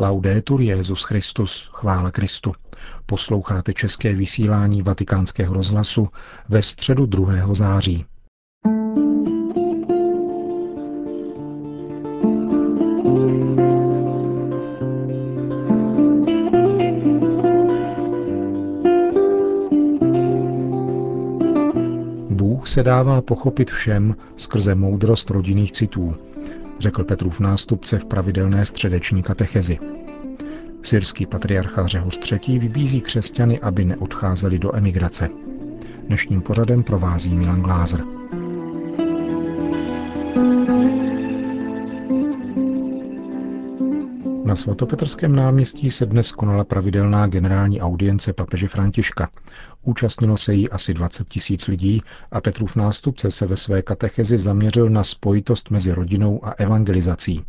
[0.00, 2.52] Laudetur Jezus Christus, chvála Kristu.
[3.06, 6.08] Posloucháte české vysílání Vatikánského rozhlasu
[6.48, 7.54] ve středu 2.
[7.54, 8.04] září.
[22.30, 26.14] Bůh se dává pochopit všem skrze moudrost rodinných citů,
[26.78, 29.78] řekl Petrův nástupce v pravidelné středeční katechezi.
[30.82, 32.58] Syrský patriarcha Řehoř III.
[32.58, 35.28] vybízí křesťany, aby neodcházeli do emigrace.
[36.06, 38.17] Dnešním pořadem provází Milan Glázer.
[44.58, 49.28] Svatopetrském náměstí se dnes konala pravidelná generální audience papeže Františka.
[49.82, 54.90] Účastnilo se jí asi 20 tisíc lidí a Petrův nástupce se ve své katechezi zaměřil
[54.90, 57.44] na spojitost mezi rodinou a evangelizací.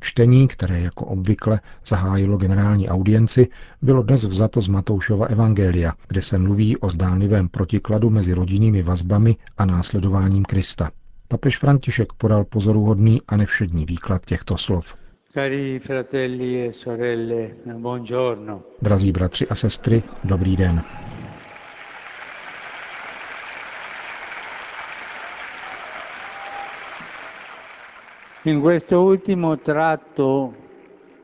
[0.00, 3.48] Čtení, které jako obvykle zahájilo generální audienci,
[3.82, 9.36] bylo dnes vzato z Matoušova Evangelia, kde se mluví o zdánlivém protikladu mezi rodinnými vazbami
[9.58, 10.90] a následováním Krista.
[11.28, 14.94] Papež František podal pozoruhodný a nevšední výklad těchto slov.
[15.38, 18.74] Cari fratelli e sorelle, buongiorno.
[18.80, 20.84] Drazí bratři a sestry, dobrý den.
[28.42, 30.54] In questo ultimo tratto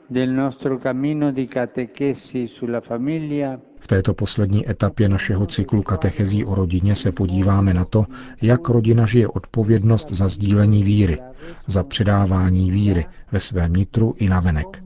[0.06, 6.54] del nostro cammino di catechesi sulla famiglia v této poslední etapě našeho cyklu katechezí o
[6.54, 8.06] rodině se podíváme na to,
[8.42, 11.18] jak rodina žije odpovědnost za sdílení víry,
[11.66, 14.84] za předávání víry ve svém nitru i navenek.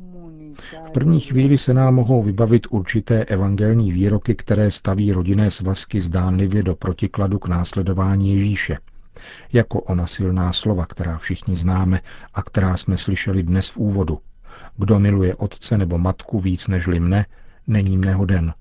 [0.87, 6.63] V první chvíli se nám mohou vybavit určité evangelní výroky, které staví rodinné svazky zdánlivě
[6.63, 8.77] do protikladu k následování Ježíše.
[9.53, 12.01] Jako ona silná slova, která všichni známe
[12.35, 14.19] a která jsme slyšeli dnes v úvodu.
[14.77, 17.27] Kdo miluje otce nebo matku víc než mne,
[17.67, 18.53] není mne hoden.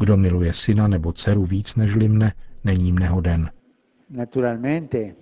[0.00, 2.32] Kdo miluje syna nebo dceru víc než mne,
[2.64, 3.50] není mne hoden.
[4.10, 5.14] Naturalmente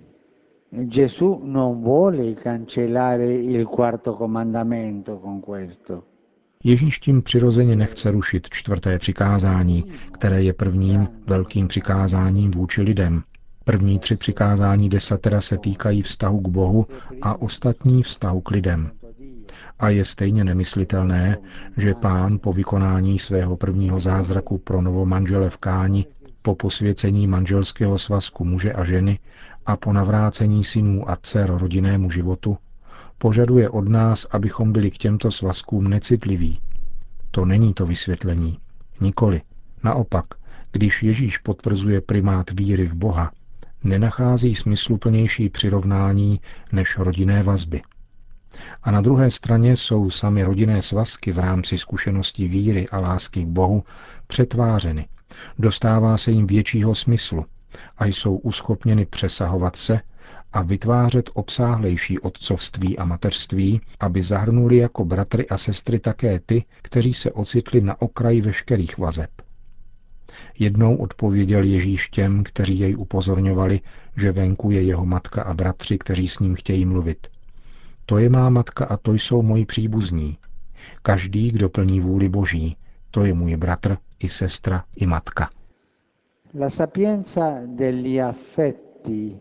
[0.70, 6.02] Gesù non vuole cancellare il quarto comandamento con questo.
[6.64, 13.22] Ježíš tím přirozeně nechce rušit čtvrté přikázání, které je prvním velkým přikázáním vůči lidem.
[13.64, 16.86] První tři přikázání desatera se týkají vztahu k Bohu
[17.22, 18.90] a ostatní vztahu k lidem.
[19.78, 21.38] A je stejně nemyslitelné,
[21.76, 26.06] že pán po vykonání svého prvního zázraku pro novomanžele v Káni,
[26.42, 29.18] po posvěcení manželského svazku muže a ženy
[29.66, 32.58] a po navrácení synů a dcer rodinnému životu,
[33.18, 36.60] požaduje od nás, abychom byli k těmto svazkům necitliví.
[37.30, 38.58] To není to vysvětlení.
[39.00, 39.42] Nikoli.
[39.84, 40.24] Naopak,
[40.72, 43.32] když Ježíš potvrzuje primát víry v Boha,
[43.84, 46.40] nenachází smysluplnější přirovnání
[46.72, 47.82] než rodinné vazby.
[48.82, 53.48] A na druhé straně jsou sami rodinné svazky v rámci zkušenosti víry a lásky k
[53.48, 53.84] Bohu
[54.26, 55.08] přetvářeny.
[55.58, 57.44] Dostává se jim většího smyslu
[57.98, 60.00] a jsou uschopněny přesahovat se
[60.52, 67.14] a vytvářet obsáhlejší otcovství a mateřství, aby zahrnuli jako bratry a sestry také ty, kteří
[67.14, 69.30] se ocitli na okraji veškerých vazeb.
[70.58, 73.80] Jednou odpověděl Ježíš těm, kteří jej upozorňovali,
[74.16, 77.26] že venku je jeho matka a bratři, kteří s ním chtějí mluvit.
[78.08, 80.38] To je má matka a to jsou moji příbuzní.
[81.02, 82.76] Každý, kdo plní vůli Boží,
[83.10, 85.50] to je můj bratr i sestra i matka.
[86.60, 89.38] La sapienza degli affetti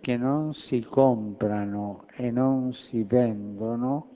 [0.00, 4.06] che non si comprano e non si vendono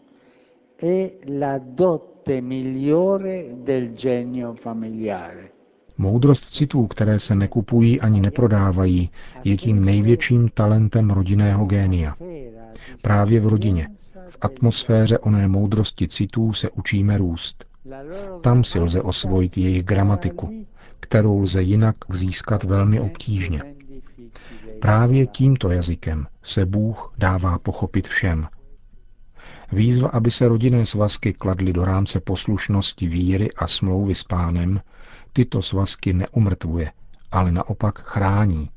[0.77, 5.51] è la dote migliore del genio familiare.
[5.99, 9.11] Moudrost citů, které se nekupují ani neprodávají,
[9.45, 12.17] je tím největším talentem rodinného génia.
[13.03, 13.89] Právě v rodině,
[14.29, 17.65] v atmosféře oné moudrosti citů se učíme růst.
[18.41, 20.67] Tam si lze osvojit jejich gramatiku,
[21.01, 23.63] kterou lze jinak získat velmi obtížně.
[24.81, 28.49] Právě tímto jazykem se Bůh dává pochopit všem.
[29.73, 34.81] Výzva, aby se rodinné svazky kladly do rámce poslušnosti víry a smlouvy s pánem,
[35.33, 36.93] tyto svazky neumrtvuje,
[37.33, 38.71] ale naopak chrání.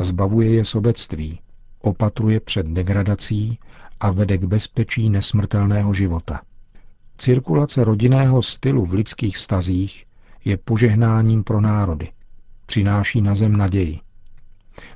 [0.00, 1.40] Zbavuje je sobectví,
[1.84, 3.58] opatruje před degradací
[4.00, 6.40] a vede k bezpečí nesmrtelného života.
[7.18, 10.06] Cirkulace rodinného stylu v lidských vztazích
[10.44, 12.08] je požehnáním pro národy.
[12.66, 14.00] Přináší na zem naději.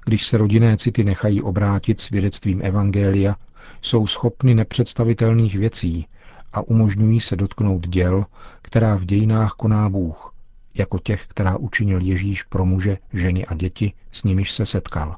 [0.05, 3.37] Když se rodinné city nechají obrátit svědectvím Evangelia,
[3.83, 6.07] jsou schopny nepředstavitelných věcí
[6.53, 8.25] a umožňují se dotknout děl,
[8.63, 10.35] která v dějinách koná Bůh,
[10.75, 15.17] jako těch, která učinil Ježíš pro muže, ženy a děti, s nimiž se setkal.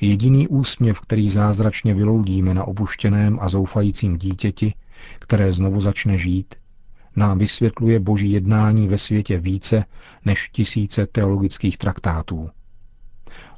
[0.00, 4.74] Jediný úsměv, který zázračně vyloudíme na opuštěném a zoufajícím dítěti,
[5.18, 6.54] které znovu začne žít,
[7.16, 9.84] nám vysvětluje boží jednání ve světě více
[10.24, 12.50] než tisíce teologických traktátů.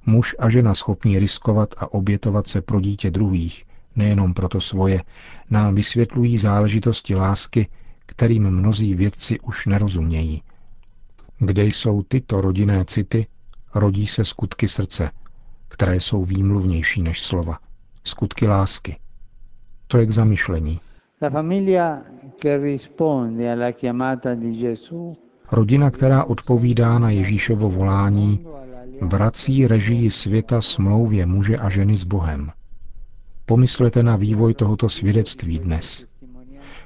[0.06, 3.64] Muž a žena schopní riskovat a obětovat se pro dítě druhých,
[3.97, 5.03] nejenom proto svoje,
[5.50, 7.69] nám vysvětlují záležitosti lásky,
[8.06, 10.43] kterým mnozí vědci už nerozumějí.
[11.38, 13.26] Kde jsou tyto rodinné city,
[13.75, 15.11] rodí se skutky srdce,
[15.68, 17.58] které jsou výmluvnější než slova.
[18.04, 18.96] Skutky lásky.
[19.86, 20.80] To je k zamyšlení.
[25.52, 28.46] Rodina, která odpovídá na Ježíšovo volání,
[29.00, 32.50] vrací režii světa smlouvě muže a ženy s Bohem.
[33.46, 36.06] Pomyslete na vývoj tohoto svědectví dnes.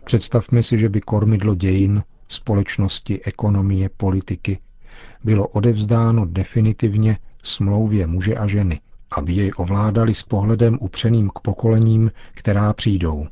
[0.04, 4.58] Představme si, že by kormidlo dějin, společnosti, ekonomie, politiky
[5.24, 12.10] bylo odevzdáno definitivně smlouvě muže a ženy, aby jej ovládali s pohledem upřeným k pokolením,
[12.34, 13.26] která přijdou.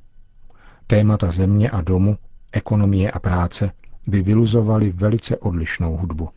[0.87, 2.16] Témata země a domu,
[2.52, 3.70] ekonomie a práce
[4.06, 6.28] by vyluzovali velice odlišnou hudbu.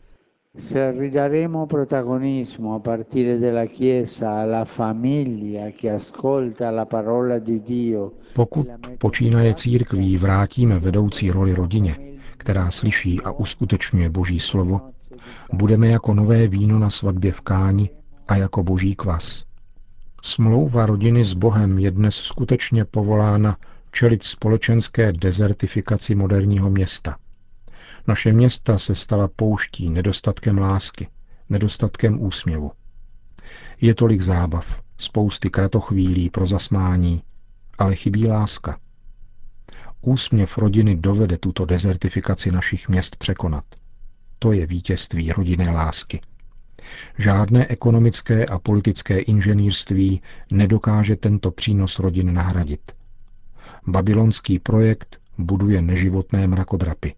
[0.58, 8.12] Se ridaremo protagonismo a partire dalla Chiesa alla famiglia che ascolta la parola di Dio.
[8.34, 8.68] Pokud
[8.98, 11.96] počínaje církví vrátíme vedoucí roli rodině,
[12.42, 14.80] která slyší a uskutečňuje Boží slovo,
[15.52, 17.90] budeme jako nové víno na svatbě v káni
[18.28, 19.44] a jako boží kvas.
[20.22, 23.56] Smlouva rodiny s Bohem je dnes skutečně povolána
[23.92, 27.16] čelit společenské dezertifikaci moderního města.
[28.06, 31.08] Naše města se stala pouští nedostatkem lásky,
[31.48, 32.72] nedostatkem úsměvu.
[33.80, 37.22] Je tolik zábav, spousty kratochvílí pro zasmání,
[37.78, 38.78] ale chybí láska.
[40.02, 43.64] Úsměv rodiny dovede tuto dezertifikaci našich měst překonat.
[44.38, 46.20] To je vítězství rodinné lásky.
[47.18, 50.22] Žádné ekonomické a politické inženýrství
[50.52, 52.92] nedokáže tento přínos rodin nahradit.
[53.86, 57.14] Babylonský projekt buduje neživotné mrakodrapy.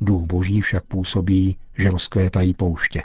[0.00, 3.02] Duch boží však působí, že rozkvétají pouště.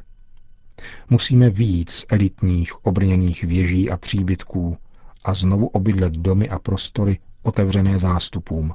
[1.09, 4.77] Musíme výjít z elitních, obrněných věží a příbytků
[5.25, 8.73] a znovu obydlet domy a prostory otevřené zástupům,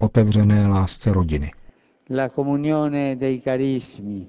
[0.00, 1.50] otevřené lásce rodiny.
[2.10, 4.26] La comunione dei carismi,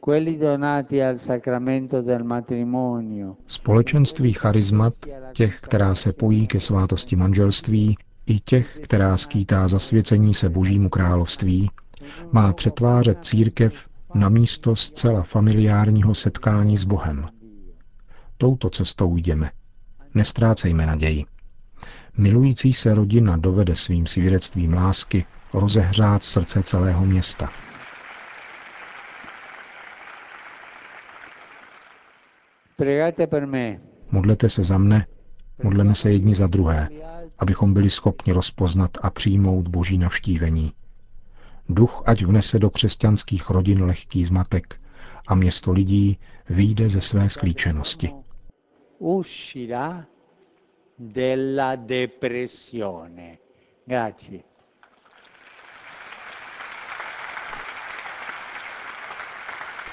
[0.00, 3.36] quelli donati al sacramento del matrimonio.
[3.46, 4.94] Společenství charizmat,
[5.32, 11.70] těch, která se pojí ke svátosti manželství, i těch, která skýtá zasvěcení se Božímu království,
[12.32, 17.28] má přetvářet církev na místo zcela familiárního setkání s Bohem.
[18.38, 19.50] Touto cestou jdeme.
[20.14, 21.24] Nestrácejme naději.
[22.18, 27.50] Milující se rodina dovede svým svědectvím lásky rozehřát srdce celého města.
[34.10, 35.06] Modlete se za mne,
[35.62, 36.88] modleme se jedni za druhé,
[37.38, 40.72] abychom byli schopni rozpoznat a přijmout boží navštívení.
[41.68, 44.80] Duch ať vnese do křesťanských rodin lehký zmatek
[45.26, 46.18] a město lidí
[46.50, 48.10] vyjde ze své sklíčenosti.
[50.98, 53.38] Della depressione.
[53.84, 54.40] Grazie.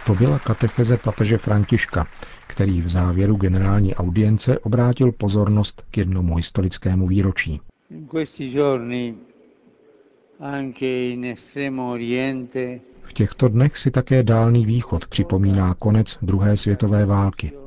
[0.05, 2.07] To byla katecheze papeže Františka,
[2.47, 7.59] který v závěru generální audience obrátil pozornost k jednomu historickému výročí.
[13.01, 17.64] V těchto dnech si také Dálný východ připomíná konec druhé světové války.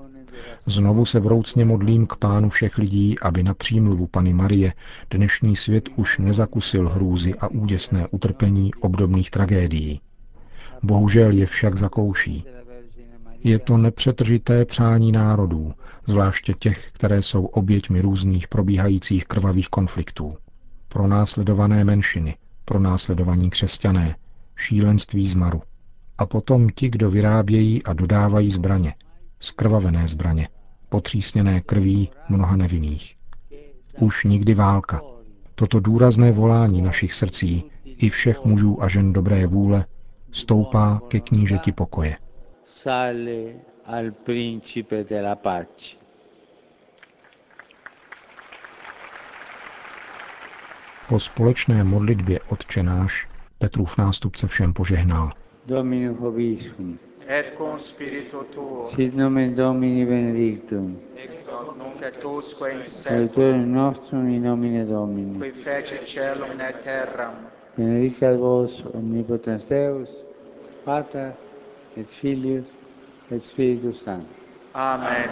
[0.66, 4.72] Znovu se vroucně modlím k pánu všech lidí, aby na přímluvu Pany Marie
[5.10, 10.00] dnešní svět už nezakusil hrůzy a úděsné utrpení obdobných tragédií.
[10.82, 12.44] Bohužel je však zakouší.
[13.44, 15.72] Je to nepřetržité přání národů,
[16.06, 20.36] zvláště těch, které jsou oběťmi různých probíhajících krvavých konfliktů.
[20.88, 24.16] Pro následované menšiny, pro následovaní křesťané,
[24.56, 25.62] šílenství zmaru.
[26.18, 28.94] A potom ti, kdo vyrábějí a dodávají zbraně,
[29.40, 30.48] skrvavené zbraně,
[30.88, 33.16] potřísněné krví mnoha nevinných.
[33.98, 35.00] Už nikdy válka.
[35.54, 39.86] Toto důrazné volání našich srdcí i všech mužů a žen dobré vůle
[40.30, 42.16] stoupá ke knížeti pokoje.
[42.64, 43.52] Sale
[43.84, 45.96] al principe della pace.
[51.08, 53.28] Po společné modlitbě Otčenáš
[53.58, 55.32] Petrův nástupce všem požehnal.
[55.66, 56.98] Domino Hoviscum.
[57.28, 58.84] Et con spiritu tuo.
[58.86, 60.96] Sit nomen Domini benedictum.
[61.14, 63.70] Ex hoc nunc et usque in seculum.
[63.70, 65.38] nostrum in nomine Domini.
[65.38, 67.34] Qui fece celum et terram
[67.78, 70.10] benedicat vos omnipotens Deus,
[70.84, 71.32] Pater
[71.96, 72.66] et Filius
[73.30, 74.36] et Spiritus Sanctus.
[74.74, 75.30] Amen.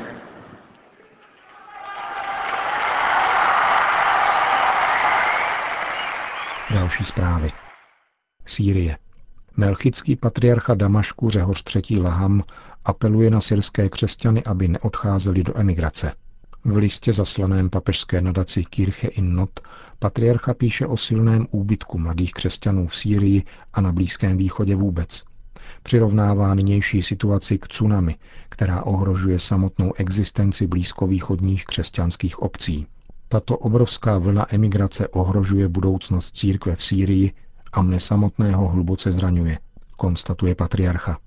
[6.75, 7.51] Další zprávy.
[8.45, 9.06] Sýrie.
[9.59, 12.01] Melchický patriarcha Damašku Řehoř III.
[12.01, 12.43] Laham
[12.85, 16.13] apeluje na syrské křesťany, aby neodcházeli do emigrace.
[16.65, 19.61] V listě zaslaném papežské nadaci Kirche in Not
[19.99, 25.25] patriarcha píše o silném úbytku mladých křesťanů v Sýrii a na Blízkém východě vůbec.
[25.83, 28.17] Přirovnává nynější situaci k tsunami,
[28.49, 32.87] která ohrožuje samotnou existenci blízkovýchodních křesťanských obcí.
[33.29, 37.33] Tato obrovská vlna emigrace ohrožuje budoucnost církve v Sýrii
[37.77, 39.59] a mne samotného hluboce zraňuje,
[39.97, 41.19] konstatuje patriarcha.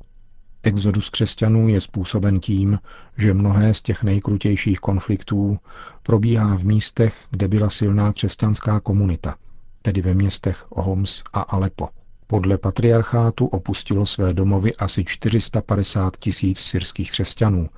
[0.63, 2.79] Exodus křesťanů je způsoben tím,
[3.17, 5.59] že mnohé z těch nejkrutějších konfliktů
[6.03, 9.35] probíhá v místech, kde byla silná křesťanská komunita,
[9.81, 11.89] tedy ve městech Homs a Alepo.
[12.27, 17.69] Podle patriarchátu opustilo své domovy asi 450 tisíc syrských křesťanů,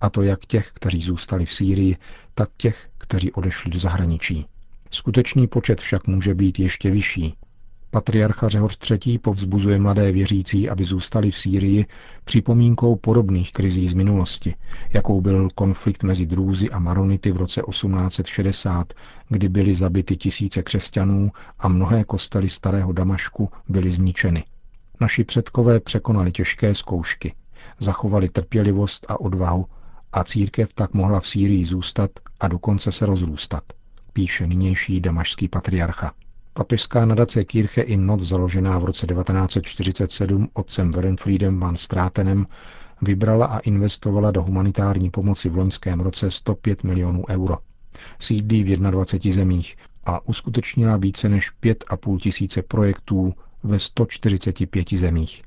[0.00, 1.96] a to jak těch, kteří zůstali v Sýrii,
[2.34, 4.46] tak těch, kteří odešli do zahraničí.
[4.90, 7.34] Skutečný počet však může být ještě vyšší,
[7.92, 9.18] Patriarcha Řehoř III.
[9.18, 11.86] povzbuzuje mladé věřící, aby zůstali v Sýrii
[12.24, 14.54] připomínkou podobných krizí z minulosti,
[14.92, 18.92] jakou byl konflikt mezi Drůzy a Maronity v roce 1860,
[19.28, 24.44] kdy byly zabity tisíce křesťanů a mnohé kostely starého Damašku byly zničeny.
[25.00, 27.34] Naši předkové překonali těžké zkoušky,
[27.80, 29.66] zachovali trpělivost a odvahu
[30.12, 33.62] a církev tak mohla v Sýrii zůstat a dokonce se rozrůstat,
[34.12, 36.12] píše nynější damašský patriarcha.
[36.52, 42.46] Papežská nadace Kirche in Not, založená v roce 1947 otcem Werenfriedem van Stratenem,
[43.02, 47.58] vybrala a investovala do humanitární pomoci v loňském roce 105 milionů euro.
[48.18, 55.42] Sídlí v 21 zemích a uskutečnila více než 5,5 tisíce projektů ve 145 zemích.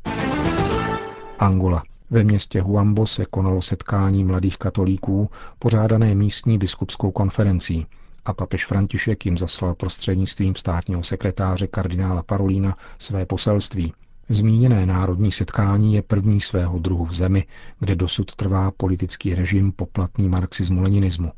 [1.39, 1.83] Angola.
[2.09, 5.29] Ve městě Huambo se konalo setkání mladých katolíků
[5.59, 7.85] pořádané místní biskupskou konferencí–
[8.25, 13.93] a papež František jim zaslal prostřednictvím státního sekretáře kardinála Parolína své poselství.
[14.29, 17.45] Zmíněné národní setkání je první svého druhu v zemi,
[17.79, 21.31] kde dosud trvá politický režim poplatný marxismu-leninismu.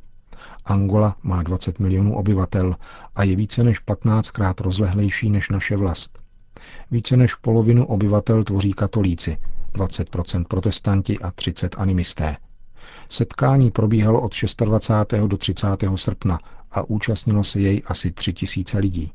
[0.65, 2.75] Angola má 20 milionů obyvatel
[3.15, 6.19] a je více než 15krát rozlehlejší než naše vlast.
[6.91, 9.37] Více než polovinu obyvatel tvoří katolíci,
[9.73, 12.37] 20% protestanti a 30 animisté.
[13.09, 14.33] Setkání probíhalo od
[14.65, 15.27] 26.
[15.27, 15.67] do 30.
[15.95, 16.39] srpna
[16.75, 19.11] a účastnilo se jej asi tři tisíce lidí.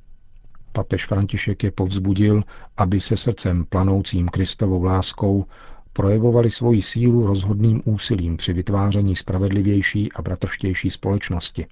[0.73, 2.43] Papež František je povzbudil,
[2.76, 5.45] aby se srdcem planoucím Kristovou láskou
[5.93, 11.67] projevovali svoji sílu rozhodným úsilím při vytváření spravedlivější a bratrštější společnosti.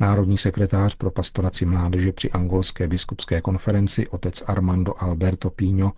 [0.00, 5.92] Národní sekretář pro pastoraci mládeže při angolské biskupské konferenci otec Armando Alberto Píňo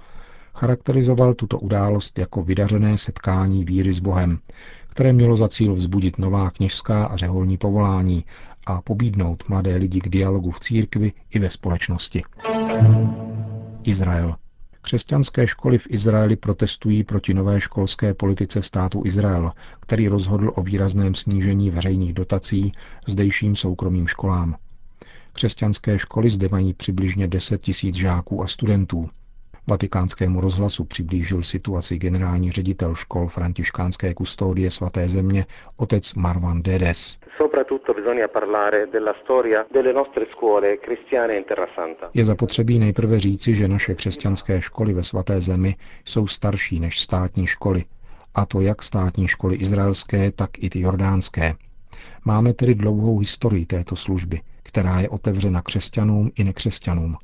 [0.54, 4.38] charakterizoval tuto událost jako vydařené setkání víry s Bohem,
[4.88, 8.24] které mělo za cíl vzbudit nová kněžská a řeholní povolání
[8.66, 12.22] a pobídnout mladé lidi k dialogu v církvi i ve společnosti.
[13.82, 14.36] Izrael.
[14.86, 21.14] Křesťanské školy v Izraeli protestují proti nové školské politice státu Izrael, který rozhodl o výrazném
[21.14, 22.72] snížení veřejných dotací
[23.06, 24.56] zdejším soukromým školám.
[25.32, 29.10] Křesťanské školy zde mají přibližně 10 tisíc žáků a studentů.
[29.68, 35.46] Vatikánskému rozhlasu přiblížil situaci generální ředitel škol františkánské kustodie svaté země
[35.76, 37.18] otec Marwan Dedes.
[42.14, 47.46] Je zapotřebí nejprve říci, že naše křesťanské školy ve svaté zemi jsou starší než státní
[47.46, 47.84] školy,
[48.34, 51.54] a to jak státní školy izraelské, tak i ty jordánské.
[52.24, 57.16] Máme tedy dlouhou historii této služby, která je otevřena křesťanům i nekřesťanům.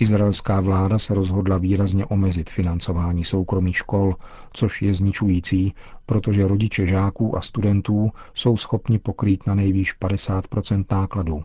[0.00, 4.16] Izraelská vláda se rozhodla výrazně omezit financování soukromých škol,
[4.52, 5.74] což je zničující,
[6.06, 11.44] protože rodiče žáků a studentů jsou schopni pokrýt na nejvýš 50% nákladů.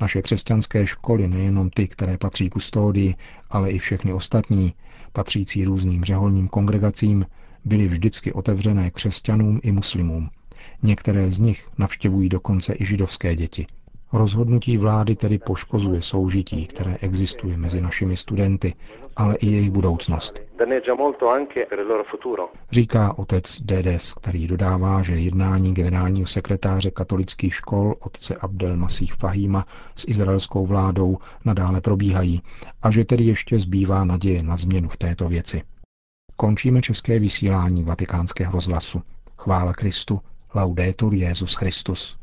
[0.00, 3.14] Naše křesťanské školy, nejenom ty, které patří kustódii,
[3.50, 4.74] ale i všechny ostatní,
[5.12, 7.26] patřící různým řeholním kongregacím,
[7.64, 10.30] byly vždycky otevřené křesťanům i muslimům.
[10.82, 13.66] Některé z nich navštěvují dokonce i židovské děti–
[14.12, 18.74] Rozhodnutí vlády tedy poškozuje soužití, které existuje mezi našimi studenty,
[19.16, 20.40] ale i jejich budoucnost.
[22.70, 29.66] Říká otec Dedes, který dodává, že jednání generálního sekretáře katolických škol otce Abdel Masih Fahima
[29.96, 32.42] s izraelskou vládou nadále probíhají
[32.82, 35.62] a že tedy ještě zbývá naděje na změnu v této věci.
[36.36, 39.02] Končíme české vysílání vatikánského rozhlasu.
[39.38, 40.20] Chvála Kristu,
[40.54, 42.20] laudetur Jezus Christus.